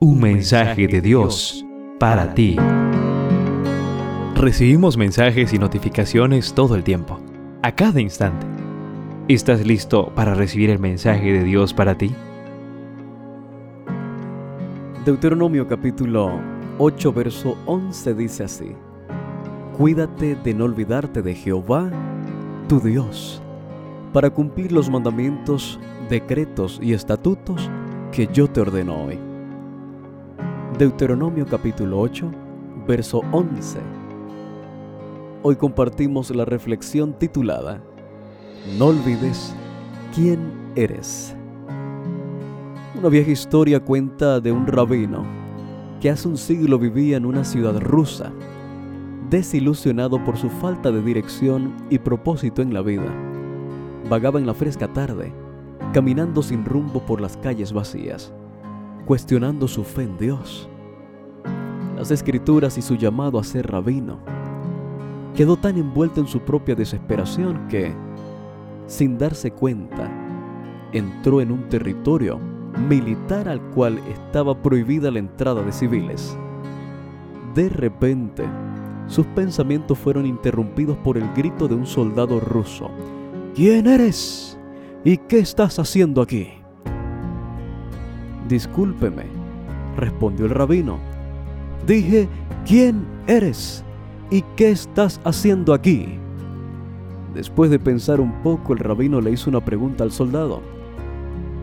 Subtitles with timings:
[0.00, 1.66] Un mensaje de Dios
[1.98, 2.56] para ti.
[4.36, 7.18] Recibimos mensajes y notificaciones todo el tiempo,
[7.64, 8.46] a cada instante.
[9.26, 12.14] ¿Estás listo para recibir el mensaje de Dios para ti?
[15.04, 16.30] Deuteronomio capítulo
[16.78, 18.76] 8, verso 11 dice así.
[19.76, 21.90] Cuídate de no olvidarte de Jehová,
[22.68, 23.42] tu Dios,
[24.12, 27.68] para cumplir los mandamientos, decretos y estatutos
[28.12, 29.27] que yo te ordeno hoy
[30.78, 32.30] Deuteronomio capítulo 8,
[32.86, 33.80] verso 11.
[35.42, 37.82] Hoy compartimos la reflexión titulada
[38.78, 39.56] No olvides
[40.14, 40.38] quién
[40.76, 41.34] eres.
[42.96, 45.26] Una vieja historia cuenta de un rabino
[46.00, 48.30] que hace un siglo vivía en una ciudad rusa,
[49.30, 53.12] desilusionado por su falta de dirección y propósito en la vida.
[54.08, 55.32] Vagaba en la fresca tarde,
[55.92, 58.32] caminando sin rumbo por las calles vacías
[59.08, 60.68] cuestionando su fe en Dios,
[61.96, 64.18] las escrituras y su llamado a ser rabino.
[65.34, 67.94] Quedó tan envuelto en su propia desesperación que,
[68.86, 70.10] sin darse cuenta,
[70.92, 72.38] entró en un territorio
[72.86, 76.36] militar al cual estaba prohibida la entrada de civiles.
[77.54, 78.44] De repente,
[79.06, 82.90] sus pensamientos fueron interrumpidos por el grito de un soldado ruso.
[83.54, 84.58] ¿Quién eres?
[85.02, 86.57] ¿Y qué estás haciendo aquí?
[88.48, 89.24] Discúlpeme,
[89.96, 90.98] respondió el rabino.
[91.86, 92.28] Dije,
[92.66, 93.84] ¿quién eres?
[94.30, 96.18] ¿Y qué estás haciendo aquí?
[97.34, 100.62] Después de pensar un poco, el rabino le hizo una pregunta al soldado.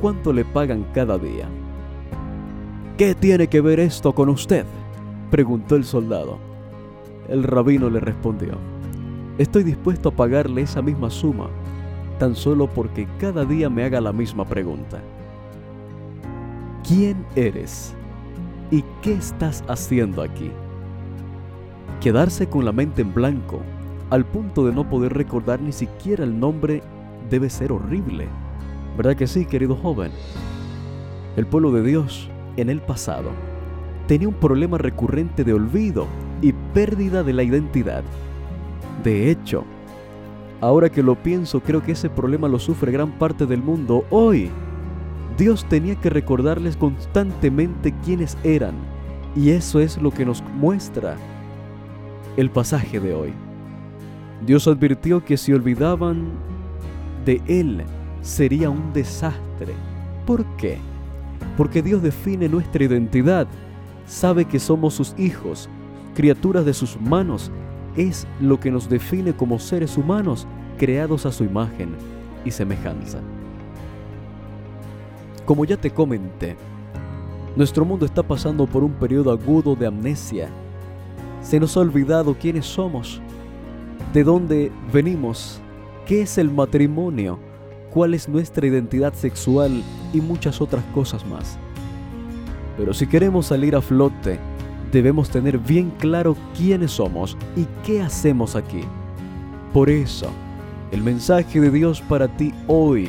[0.00, 1.46] ¿Cuánto le pagan cada día?
[2.96, 4.64] ¿Qué tiene que ver esto con usted?
[5.30, 6.38] preguntó el soldado.
[7.28, 8.54] El rabino le respondió,
[9.38, 11.48] estoy dispuesto a pagarle esa misma suma,
[12.18, 15.00] tan solo porque cada día me haga la misma pregunta
[16.86, 17.94] quién eres
[18.70, 20.50] y qué estás haciendo aquí.
[22.00, 23.60] Quedarse con la mente en blanco,
[24.10, 26.82] al punto de no poder recordar ni siquiera el nombre,
[27.28, 28.26] debe ser horrible.
[28.96, 30.10] ¿Verdad que sí, querido joven?
[31.36, 33.30] El pueblo de Dios, en el pasado,
[34.06, 36.06] tenía un problema recurrente de olvido
[36.42, 38.02] y pérdida de la identidad.
[39.04, 39.64] De hecho,
[40.60, 44.50] ahora que lo pienso, creo que ese problema lo sufre gran parte del mundo hoy.
[45.40, 48.74] Dios tenía que recordarles constantemente quiénes eran,
[49.34, 51.16] y eso es lo que nos muestra
[52.36, 53.32] el pasaje de hoy.
[54.44, 56.28] Dios advirtió que si olvidaban
[57.24, 57.84] de Él
[58.20, 59.72] sería un desastre.
[60.26, 60.76] ¿Por qué?
[61.56, 63.48] Porque Dios define nuestra identidad,
[64.06, 65.70] sabe que somos sus hijos,
[66.14, 67.50] criaturas de sus manos,
[67.96, 70.46] es lo que nos define como seres humanos
[70.76, 71.94] creados a su imagen
[72.44, 73.20] y semejanza.
[75.44, 76.56] Como ya te comenté,
[77.56, 80.48] nuestro mundo está pasando por un periodo agudo de amnesia.
[81.42, 83.20] Se nos ha olvidado quiénes somos,
[84.12, 85.60] de dónde venimos,
[86.06, 87.38] qué es el matrimonio,
[87.90, 91.58] cuál es nuestra identidad sexual y muchas otras cosas más.
[92.76, 94.38] Pero si queremos salir a flote,
[94.92, 98.82] debemos tener bien claro quiénes somos y qué hacemos aquí.
[99.72, 100.30] Por eso,
[100.92, 103.08] el mensaje de Dios para ti hoy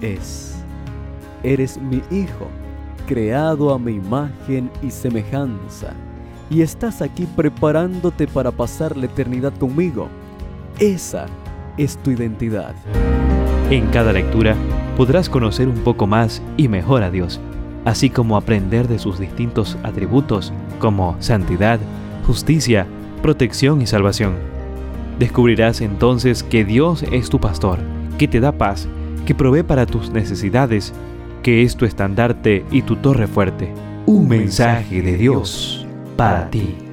[0.00, 0.59] es
[1.42, 2.48] Eres mi hijo,
[3.06, 5.94] creado a mi imagen y semejanza,
[6.50, 10.08] y estás aquí preparándote para pasar la eternidad conmigo.
[10.78, 11.26] Esa
[11.78, 12.74] es tu identidad.
[13.70, 14.54] En cada lectura
[14.98, 17.40] podrás conocer un poco más y mejor a Dios,
[17.86, 21.80] así como aprender de sus distintos atributos como santidad,
[22.26, 22.86] justicia,
[23.22, 24.34] protección y salvación.
[25.18, 27.78] Descubrirás entonces que Dios es tu pastor,
[28.18, 28.88] que te da paz,
[29.24, 30.92] que provee para tus necesidades
[31.42, 33.72] que es tu estandarte y tu torre fuerte.
[34.06, 35.86] Un mensaje de Dios
[36.16, 36.89] para ti.